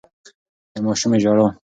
[0.71, 1.47] د ماشومې ژړا